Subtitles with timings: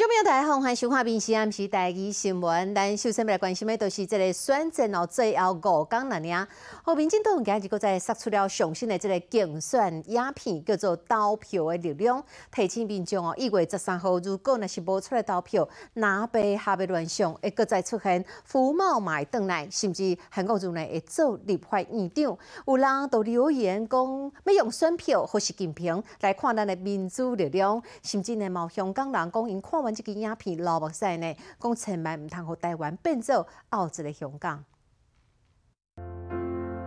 [0.00, 2.70] 众朋友大家好，欢迎收看《闽西暗时第二新闻》。
[2.74, 6.48] 咱首先来关心的，都是这个选战哦，最后五天那年，
[6.82, 22.38] 和民进党今日搁再杀出了上新的这个竞选影片，叫做投票的力量，提醒民众哦，一月十三号如果若是无出来投票，哪被下边乱象会搁再出现胡茂买登来，甚至韩国族呢会做立法院长。
[22.66, 29.89] 有人都留言讲，要用选票或是竞平来看咱的民主力量，甚至呢，毛香港人讲因看。
[29.94, 34.64] 这个影片，老目屎呢，讲千万唔通和台湾变做澳洲的香港。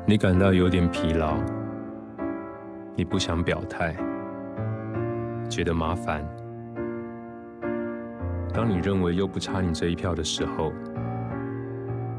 [0.06, 1.38] 你感到有点疲劳，
[2.96, 3.96] 你不想表态，
[5.50, 6.24] 觉得麻烦。
[8.54, 10.72] 当你认为又不差你这一票的时候，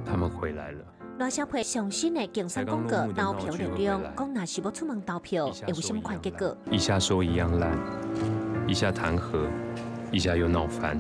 [0.05, 0.85] 他们回来了。
[1.19, 6.57] 赖小培上新的竞选广告投票力量，讲若是要出门投票，会有什么款结果？
[6.71, 7.79] 一下说一样烂，
[8.67, 9.47] 一下弹劾。
[10.15, 10.97] 一下又闹翻，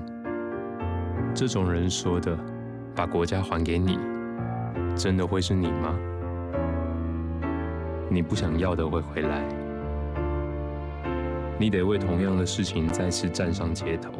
[1.32, 2.36] 这种人说的
[2.96, 3.96] “把国家还给你”，
[4.98, 5.96] 真的会是你吗？
[8.10, 9.48] 你不想要的会回来，
[11.60, 14.10] 你得为同样的事情再次站上街头。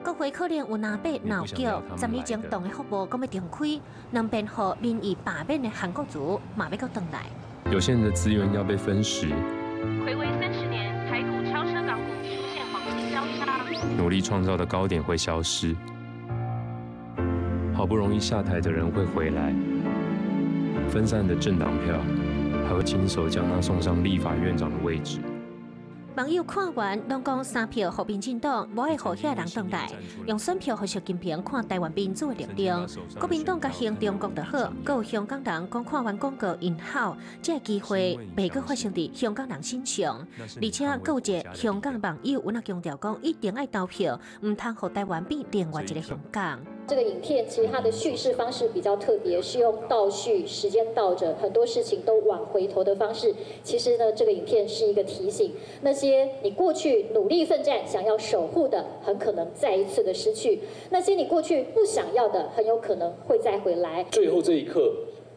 [0.00, 1.82] 各回可能有南北闹叫，
[2.24, 3.80] 十党的服务刚要重开，
[4.12, 6.68] 南边和民意罢免的韩国族马
[7.10, 7.26] 来。
[7.72, 9.26] 有限的资源要被分食。
[14.06, 15.74] 努力创造的高点会消失，
[17.74, 19.52] 好不容易下台的人会回来，
[20.88, 22.00] 分散的政党票
[22.68, 25.18] 还会亲手将他送上立法院长的位置。
[26.16, 29.90] 网友看完，拢讲三票和民进党，无爱和遐人等待，
[30.26, 32.88] 用选票和习近平看台湾民主的力量。
[33.20, 40.26] 国民党甲行中国就好，阁有香港人讲看完广告因好，即个机会未阁发生伫香港人身上。
[40.62, 46.58] 而且阁有一个香港网友有那强调讲，一定爱投票，唔通互台湾变另外一个香港。
[46.88, 53.34] 这个影片其实它的叙事方式比较特别，是用倒叙，时间倒着，很多事情都往回头的方式。
[53.64, 55.52] 其实呢，这个影片是一个提醒，
[55.82, 64.04] 那些你过去努力奋战、想要守护的，很可能再一次的失去；那些你过去不想要的，很有可能会再回来。
[64.12, 64.92] 最后这一刻，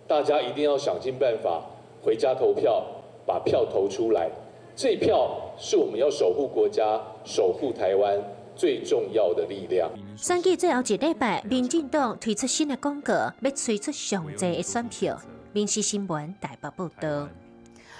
[0.07, 1.63] 大家一定要想尽办法
[2.03, 2.85] 回家投票，
[3.25, 4.29] 把票投出来。
[4.75, 8.21] 这票是我们要守护国家、守护台湾。
[8.59, 9.89] 最重要的力量。
[10.17, 15.17] 选举最后一礼拜，民进党推出新的广告，要推出上侪的选票。
[15.53, 17.29] 民事新闻台北报道。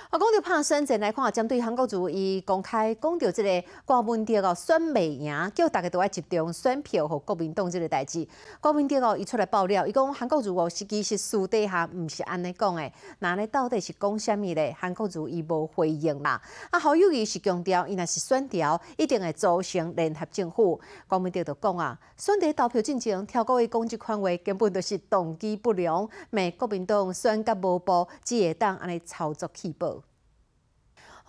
[0.10, 8.28] 啊，讲到拍选战来看，针对韩国瑜伊公开讲到这个国民党哦选袂赢，叫大家都爱集中选票和国民党这个代志。
[8.60, 14.76] 国民党哦伊出来爆料，伊讲韩国瑜哦是其实私底下毋是安尼讲的，那咧到底是讲虾米咧？
[14.80, 16.42] 韩国瑜伊无回应啦。
[16.72, 20.82] 啊，好友伊是强调，伊若是选调，一定会组成联合政府。
[21.08, 29.99] 国民党就讲啊，选择投票进程，跳过伊讲即款话根本就是动机不良，骂国民党选甲无报，只会当安尼操作起步。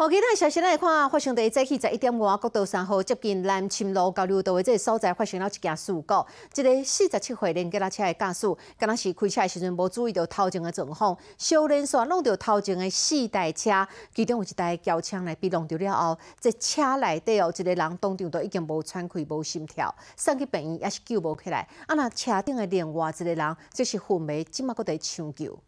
[0.00, 6.14] 好，其他消息来看，发生在早起十一点外，国道三号接近南青路交流道的这个所在，发生了一件事故。
[6.54, 8.46] 一个四十七岁连接车的驾驶，
[8.78, 21.68] 敢若是开车的时阵无注意到头前的状况，小连续弄到头前的四台车，其中有一台轿车来被弄掉了后，这车内底哦，一个人当场都已经无喘气、无心跳，送去病院也是救无起来。
[21.86, 25.58] 啊，那车顶的另外一个人，这是昏迷，即马搁在抢救。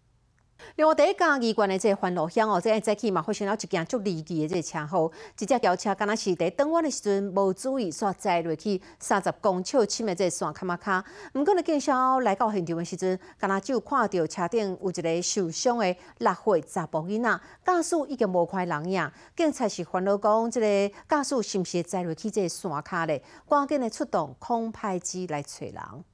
[0.77, 11.05] 另外，第一家医院的这个环路乡哦，这早起嘛发生了一件足离奇的这个车祸，一只轿车敢若是在转弯的时阵无注意，煞载落去三十公尺深的这个山卡马卡。
[11.35, 19.11] 毋过呢，警消来到现场的时阵，敢若只有看到车顶有一个受伤的六岁查甫囡仔，驾驶已经无开人影。
[19.37, 23.23] 警察是烦恼讲，这个驾驶是毋是载落去这个山卡咧？
[23.49, 26.05] 赶紧的出动空拍机来找人。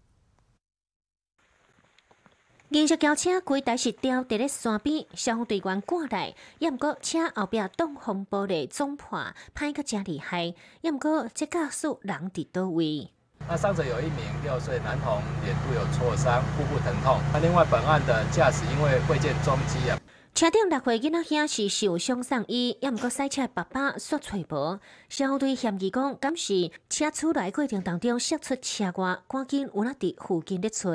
[2.71, 9.19] 银色轿车规台是吊伫咧山边，消防队员赶来，也毋过车后壁挡风玻璃撞破，
[9.55, 10.55] 歹个真厉害。
[10.83, 13.09] 也毋过这驾驶人伫倒位？
[13.49, 17.19] 那伤者有一名六岁男童，脸部有挫伤，腹部疼痛。
[17.33, 19.99] 那另外本案的驾驶因为未见踪迹啊。
[20.35, 24.79] 车顶六岁囡仔兄是受伤送医，也毋过赛车爸爸煞揣无。
[25.09, 30.91] 消防队嫌疑讲，敢是车出来过程当中摔出车外，赶紧有那伫附近咧找。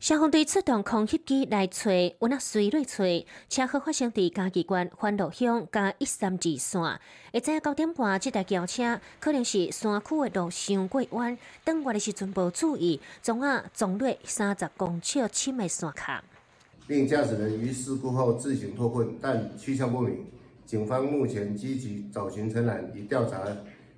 [0.00, 1.90] 消防队出动空袭机来找，
[2.20, 3.04] 我那随来找，
[3.48, 7.00] 车祸发生伫嘉义县欢乐乡加一三二线。
[7.32, 16.22] 会知九点半，这台轿车可能是山区的路上过弯，等我的时阵无注意，从啊撞落三十公尺深的山坎。
[16.86, 20.24] 令驾驶人于事故后自行脱困，但去向不明。
[20.64, 23.42] 警方目前积极找寻车辆，以调查。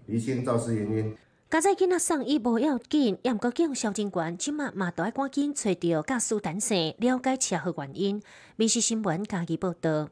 [0.06, 1.14] 厘清肇事原因。
[1.50, 8.22] 加在囡仔送医无要紧，也毋过警消警员即马嘛都爱赶紧找到驾驶单线，了解车祸原因。
[8.54, 10.08] 民事新闻家己报道。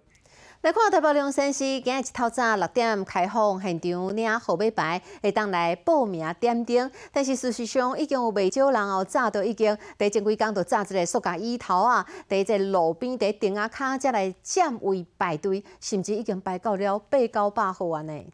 [0.63, 6.91] 来看台北龙山市今日一透早六点开放现场领号码牌，会当来报名点灯。
[7.13, 18.27] 但是事实上，已经有未少人哦，早都已经第前几工就炸一个塑胶椅头啊，伫这路边伫顶啊卡，才来占位排队，甚至已经排到了八九百号安尼。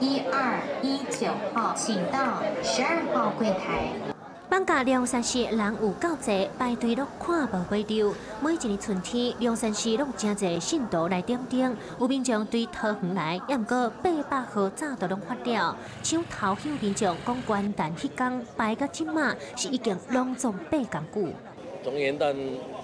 [0.00, 3.90] 一二一九号，请到十二号柜台。
[4.48, 8.14] 放假梁山市人有够多，排队都看无几着。
[8.40, 11.76] 每一年春天，梁山市拢真侪信徒来点灯。
[11.98, 15.76] 有民众对桃园来，也毋过八百号早都拢发了。
[16.04, 20.78] 像头乡民众讲元旦迄天排到即马，是已经隆重八
[21.12, 21.32] 工久。
[21.82, 22.36] 从元旦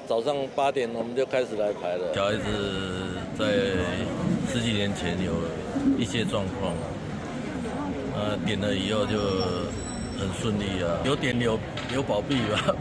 [0.08, 2.12] 早上八点，我们就开始来排了。
[2.12, 3.46] 小孩子在
[4.52, 5.32] 十几年前有
[5.96, 6.72] 一些状况，
[8.14, 9.18] 呃，点了以后就。
[10.16, 11.58] 很顺利啊，有点有
[11.92, 12.72] 有保庇吧。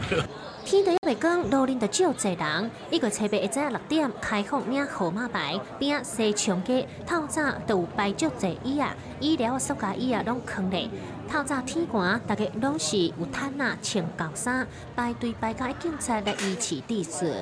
[0.64, 2.70] 天都还未光，路人就少济人。
[2.92, 10.88] 一个车别一早六点开放领号码牌，边西墙街透早都有摆足济椅啊，医疗塑胶椅啊拢空咧。
[11.28, 14.64] 透早天寒，大家拢是有摊啊穿高衫，
[14.94, 17.32] 排队排到警察来维持秩序。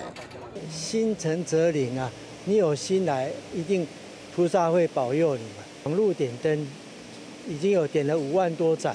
[0.71, 2.11] 心诚则灵啊，
[2.47, 3.87] 你有心来，一定
[4.35, 5.53] 菩萨会保佑你们。
[5.85, 6.67] 网路点灯
[7.49, 8.95] 已经有点了五万多盏。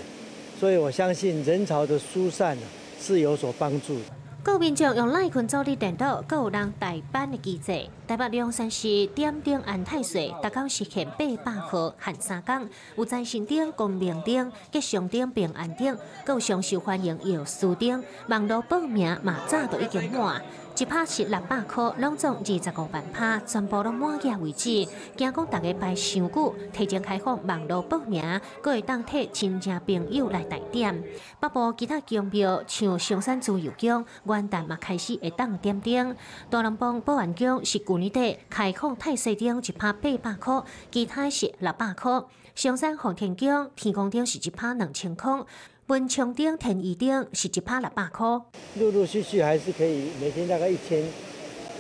[0.60, 2.58] 所以我相信人潮的疏散
[3.00, 3.98] 是有所帮助。
[4.42, 7.86] 各民众用赖群组的电脑，各有人代班的机制。
[8.08, 18.02] 台北龙山市点灯安太岁，达到实现八百号限三工，有在线灯、公明灯、吉祥灯、平安灯，各上受欢迎有书灯。
[18.30, 20.42] 网络报名嘛早都已经满。
[20.80, 24.88] 一拍是六百块，拢总二十五万拍，全部拢满额为止。
[25.16, 31.04] 惊讲大家排上久，提前开放网络报名，各会当替亲戚朋友来代点。
[31.40, 36.16] 北部其他宫庙像上山自由宫，元旦嘛开始会当点灯。
[36.52, 42.22] 大南邦保安宫是旧年底开放太岁灯一拍八百块，其他是六百块。
[42.54, 45.44] 上山红天宫天公灯是一拍两千块。
[45.88, 48.28] 文昌顶、天一顶是一拍六百块，
[48.76, 51.02] 陆陆续续还是可以每天大概一千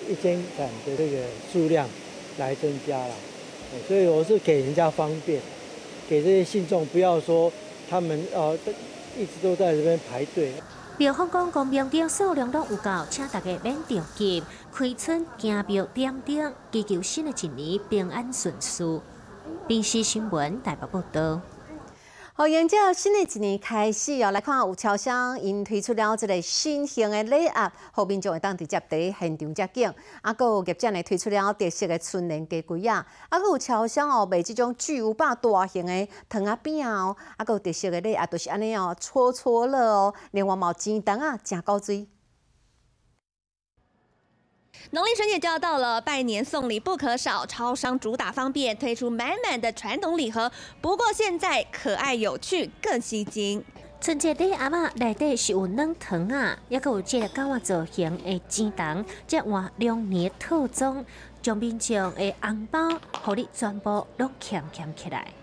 [0.07, 1.85] 一千盏的这个数量
[2.37, 3.13] 来增加了，
[3.85, 5.41] 所以我是给人家方便，
[6.07, 7.51] 给这些信众不要说
[7.89, 8.57] 他们呃
[9.17, 10.53] 一直都在这边排队。
[10.97, 19.01] 庙方讲公庙顶数量都有够，请大家免着急，开春行庙点灯，祈求新的一年平安顺遂。
[19.67, 21.41] 平时新闻台北报道。
[22.39, 29.91] 好，迎接新的一年开始哦，来看有超商因推出了这个新型的礼盒，后面就会当直接伫现场接景。
[30.21, 42.07] 啊，个有业者呢推出了特色的春联鸡龟啊，啊，个有超商哦卖即种巨无霸大型的糖仔饼哦，啊，个有特色的礼盒，就是安尼哦，搓搓乐哦，另外毛煎蛋啊，真够水。
[44.91, 47.45] 农历春节就要到了，拜年送礼不可少。
[47.45, 50.49] 超商主打方便，推出满满的传统礼盒。
[50.79, 53.61] 不过现在可爱有趣，更吸睛。
[53.99, 61.03] 春节礼盒内底是有软糖啊，也有这个狗仔造型的煎蛋，这换两年套装，
[61.41, 62.79] 将民众的红包，
[63.21, 65.33] 互你全部都捡捡起来。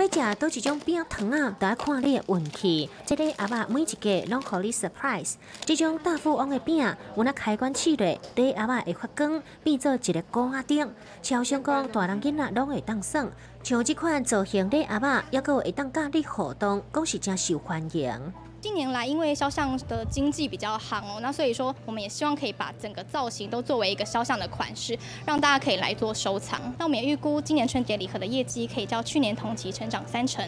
[0.00, 2.88] 要食倒一种饼糖啊，都要看你的运气。
[3.04, 5.34] 这个阿爸每一个拢互你 surprise。
[5.66, 6.78] 这种大富翁的饼，
[7.16, 10.90] 有那开关器的，第阿爸会发光，变做一个高压顶。
[11.22, 13.26] 超想讲大人囡仔拢会当耍。
[13.62, 18.32] 像这款造型的阿爸，也个会当甲你互动，讲是真受欢迎。
[18.60, 26.60] 近年来，因为肖像的经济比较好哦，那所以说我们也希望可以把整个造型都作为一个肖像的款式，让大家可以来做收藏。
[26.78, 30.46] 那我们也预估今年春节礼盒的业绩可以较去年同期成长三成。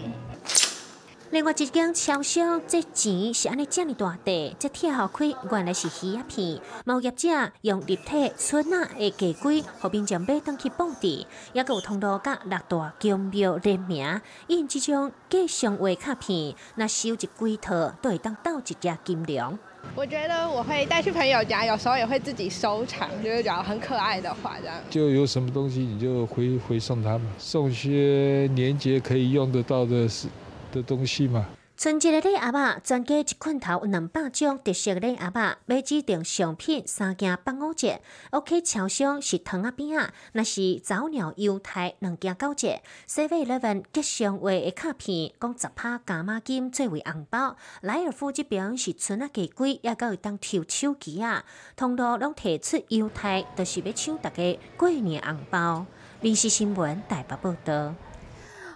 [1.32, 6.60] 另外一间超商，这钱是安尼这么大地，这贴好开原来是鱼啊片。
[6.84, 19.58] 贸易者用立体春啊的鸡龟，后边将买当去放地，也有通道甲六大金庙联名，印这种吉祥画卡片，那收一龟套都会当到一只金龙。
[19.96, 24.76] 我觉得我会带去朋友家，有时候也会自己收藏，就是讲很可爱的话这样。
[24.90, 30.28] 就有什么东西你就回回送他们，送些年节可以用得到的是。
[30.72, 31.46] 的东西嘛。
[31.74, 37.98] 春节的礼盒啊，专家一罐头有两百种特色礼盒啊，买指定商品三件八五折。
[38.30, 42.80] OK，超商是糖啊饼啊，那是早鸟犹太两件九折。
[43.08, 47.56] Seven Eleven 吉祥话的卡片，讲十趴加码金作为红包。
[47.80, 55.86] 莱尔富这边是春啊鸡龟，也够会当抽手机啊，通路拢提出犹太，就是要抢大家过年红包。
[56.20, 57.92] 民事新闻台北报道。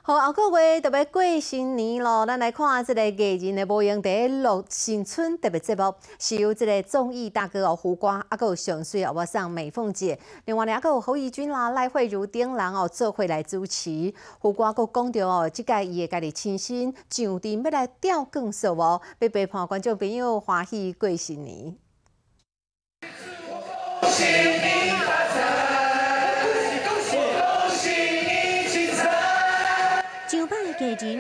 [0.07, 14.15] 好，后个月特别过新年咯，咱来看这个艺人的无影第录新春特别节目，是由这个综艺大哥哦胡瓜，啊个有上水哦我上美凤姐，另外呢，啊个有侯怡君啦、赖慧如等人哦做会来主持。
[14.39, 21.77] 胡瓜佫讲到哦，即届伊会家己亲身上阵要来吊更数哦，要陪伴观众朋友欢喜过新年。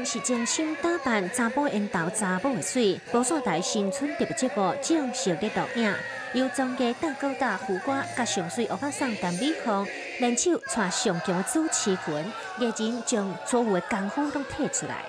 [0.04, 5.94] 是精心打扮查甫缘投查某的水，无线台新春特别节目正式的录影，
[6.34, 9.86] 由庄家蛋糕大胡瓜甲上水欧巴桑陈美凤
[10.18, 12.24] 联手带上强的主持群，
[12.58, 15.04] 艺人将所有的功夫都摕出来。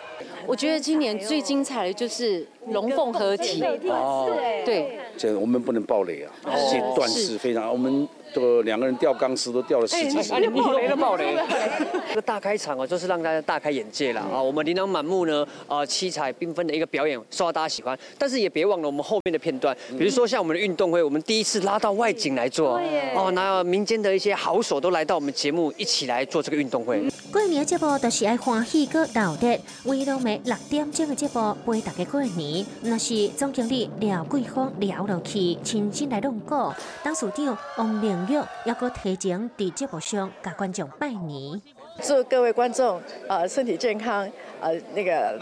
[0.46, 4.30] 我觉得今年最精彩的就是龙凤合体哦，
[4.66, 6.32] 对，这我们不能爆雷啊，
[6.72, 8.08] 这段是非常我们。
[8.34, 11.38] 都两个人吊钢丝都吊了十几次，你爆雷了 爆雷！
[12.10, 14.40] 这个大开场哦，就是让大家大开眼界了啊！
[14.40, 17.98] 我们琳琅满目呢，啊，七彩缤纷的一个表演，受到大家喜欢。
[18.18, 22.80] 但是也别忘了我们后面的片段，比如说像我们的运动会，我们第一次拉到外景来做
[23.16, 27.02] 哦，那民间的一些好手都来到我们节目一起来做这个运动会。
[27.32, 38.18] 过年的节目都是爱欢喜个闹热，为了每六点钟的节目陪大家过年，那是总经理廖桂芳聊落去，亲自来弄过，当署长王明。
[38.28, 38.34] 玉
[38.66, 41.62] 也个提前在节目上给观众拜年，
[42.02, 45.40] 祝各位观众呃身体健康，呃那个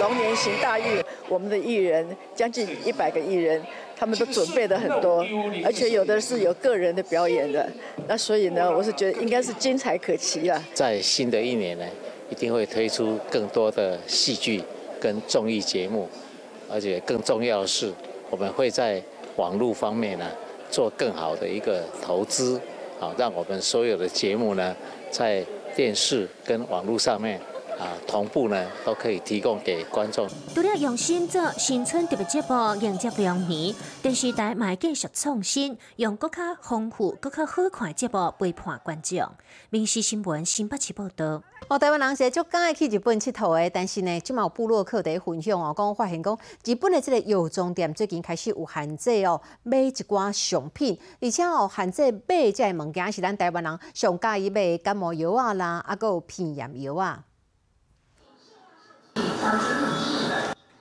[0.00, 1.02] 龙年行大运。
[1.28, 3.62] 我们的艺人将近一百个艺人，
[3.96, 5.24] 他们都准备的很多，
[5.64, 7.68] 而且有的是有个人的表演的。
[8.06, 10.62] 那所以呢，我是觉得应该是精彩可期了。
[10.74, 11.84] 在新的一年呢，
[12.30, 14.62] 一定会推出更多的戏剧
[15.06, 16.08] 跟综艺节目，
[16.68, 17.92] 而且更重要的是，
[18.28, 19.00] 我们会在
[19.36, 20.26] 网络方面呢。
[20.68, 22.60] 做更好的一个投资，
[22.98, 24.74] 啊，让我们所有的节目呢，
[25.12, 25.46] 在
[25.76, 27.40] 电视跟网络上面。
[27.78, 30.26] 啊，同步呢都可以提供给观众。
[30.54, 39.20] 除了用心做新春特别节目迎接良年，电视台嘛继续创新，用更加丰富、更加好看的节目陪伴观众。
[39.68, 41.42] 民事新闻新北市报道。
[41.68, 57.24] 哦，台湾人是足敢爱去日本佚佗的，但是呢，即有部落客在分享哦，讲发现讲日本的这个药妆店最近开始有限制哦，买一寡商品，而且哦限制买这物件是咱台湾人上介意买感冒药啊啦，啊个有鼻炎药啊。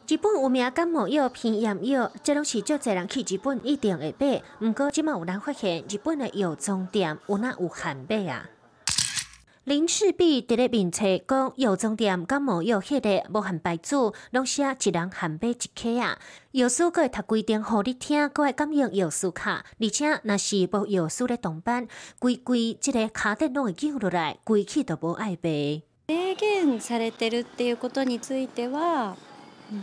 [0.07, 4.43] 日本有名感冒药、鼻炎药，这拢是足侪人去日本一定会买。
[4.60, 8.50] 毋过，即马有人发现日本的药妆店有哪有限买啊？
[9.63, 16.19] 林世璧伫咧面册讲，药妆店感冒药迄个无限牌子，拢写一人限买一克啊。
[16.51, 21.88] 药师阁会读规定，互你听，阁会感应药师卡，而且若是无药师咧同班，
[22.19, 25.81] 规规即个卡电拢会叫落来，规气都无爱卖。
[26.08, 29.16] 制限されてるっていうことについては、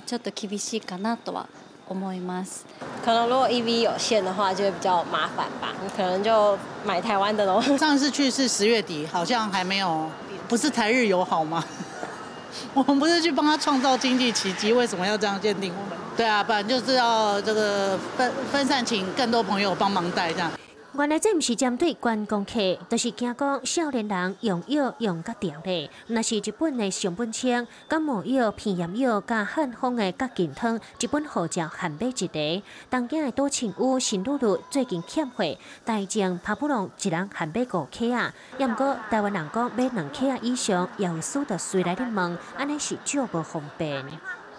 [0.05, 1.47] ちょっと厳しいかなとは
[1.87, 2.65] 思います。
[3.03, 5.73] 可能如果 EV 有限的话，就会比较麻烦吧。
[5.81, 7.61] 你可能就买台湾的喽。
[7.77, 10.09] 上次去是十月底，好像还没有，
[10.47, 11.63] 不是台日友好吗？
[12.73, 15.97] 我们不是去帮他创造经济奇迹，为什么要这样鉴定我们？
[16.17, 20.51] 对啊，不然就是要这个分分散，请更多朋友帮忙带这样。
[20.94, 25.88] 原来这毋是针对观光客，就是惊讲少年人用药用甲掉咧。
[26.08, 32.62] 那是日本的上本清感冒药、鼻炎药、加汉方的甲健汤，日本护照限买一个。
[32.90, 35.42] 东京的多庆屋、新露露最近欠货，
[35.82, 38.34] 大正拍不拢一人限买五克啊。
[38.58, 44.04] 也毋过台湾人讲买两克啊以上，也有输得随来的问，安尼是较无方便。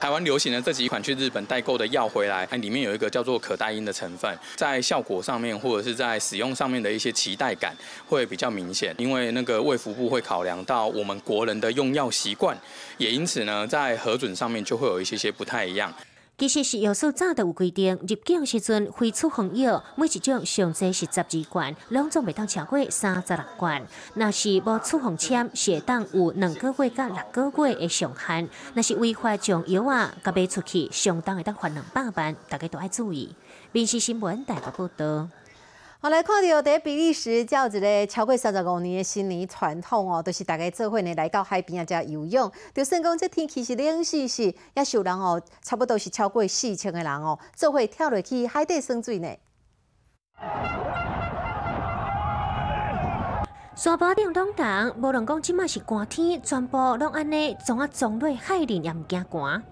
[0.04, 7.74] 台湾流行的这几款去日本代购的药回来，它里面有一个叫做可待因的成分，在效果上面或者是在使用上面的一些期待感
[8.06, 12.54] 会比较明显，因为那个卫福部会考量到我们国人的用药习惯，
[12.98, 15.90] 也因此呢，在核准上面就会有一些些不太一样。
[16.36, 23.82] 其实是药师早就有规定，入境时阵非处方药每一种上限是十二罐，拢总袂当超过三十六罐。
[24.16, 28.50] 若是无处方签，是会当有两个月到六个月的上限。
[28.74, 33.36] 若是违法将药啊，甲卖出去，相当会当罚两百万，大家都爱注意。
[33.72, 35.30] 民事新闻台北报道。
[36.04, 42.52] 我来看到在比利时，有一个超过三十五年的新年传统哦，都是大家做伙呢来到海边啊，遮游泳。
[42.74, 49.30] 就算讲这天气是冷死死，也有人哦，差不多是超过四千个人哦，做伙跳落去海底耍水呢。
[53.74, 59.64] 沙坡顶拢重，无论讲即马是寒天，全部拢安尼，总啊撞落海里也毋惊寒。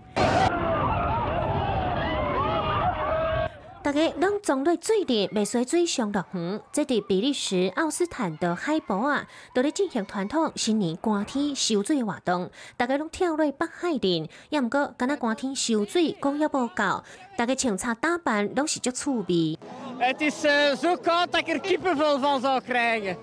[3.91, 12.49] 大大家拢总对水里未水水上乐园，这伫比利时奥斯坦的海博啊，都咧进行传统新年寒天游水活动。
[12.77, 17.03] 大家拢跳入北海里，也毋过敢若寒天游水讲也无够，
[17.35, 19.59] 大家穿插打扮拢是足趣味。
[19.99, 23.17] Het is uh, zo koud dat ik er kippenvel van zou krijgen.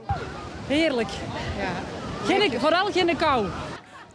[0.66, 1.08] Heerlijk.
[1.58, 1.72] Ja.
[2.26, 3.46] Geen, vooral geen kou.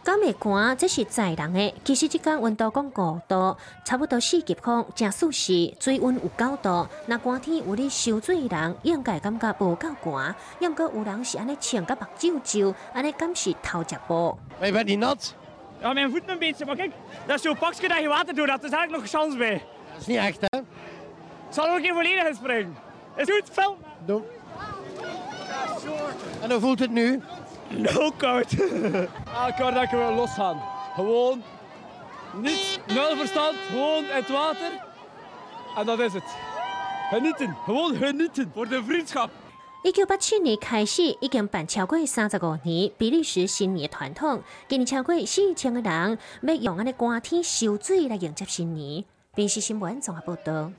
[0.04, 1.74] 敢会寒，这是在人的。
[1.82, 6.86] 其实即间温度讲五度，差不多四级风，正舒适，水温有九度。
[7.06, 10.34] 那寒天有咧游水的人，应该感觉无够寒。
[10.58, 14.38] 要毋过有人是安尼穿甲目睭睭，安尼敢是头一步。
[14.60, 15.34] Je bent niet nat?
[15.80, 16.66] Ja, mijn voeten een beetje.
[16.66, 16.92] Maar kijk,
[17.26, 18.46] dat is zo'n pakje dat je water doet.
[18.46, 19.62] Dat is eigenlijk nog kans bij.
[19.92, 20.58] Dat is niet echt, hè?
[20.58, 20.64] Ik
[21.50, 22.76] zal er ook even volledig in springen.
[23.16, 23.76] Is goed, fel?
[24.06, 24.22] Doe.
[26.42, 27.22] En hoe voelt het nu?
[27.68, 28.52] No koud.
[28.52, 30.62] Elke keer dat je wil losgaan.
[30.94, 31.42] Gewoon
[32.32, 34.72] niets, nul verstand, gewoon in het water.
[35.76, 36.36] En dat is het.
[37.10, 39.30] Genieten, gewoon genieten voor de vriendschap.
[39.82, 44.42] 一九八七年开始，已经办超过三十五年比利时新年的传统。
[44.66, 49.04] 今年超过四千个人要用安尼寒天游水来迎接新年。
[49.34, 50.70] 电视新闻综合报道。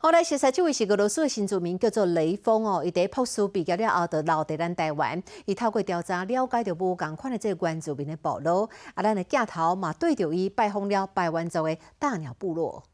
[0.00, 2.84] 后来，实在这位是俄罗斯的新住民，叫做雷锋哦。
[2.84, 5.20] 伊伫博士毕业了后，就留伫咱台湾。
[5.44, 12.84] 伊透过调查了解到无共款的这个原住民的部落，啊，咱的镜头嘛对着伊拜访了百万族的大鸟部落。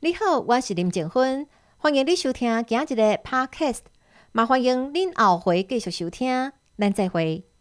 [0.00, 3.82] 你好，我是林静芬，欢迎你收听今日的 Podcast，
[4.32, 7.53] 嘛欢迎恁后回继续收听，咱再会。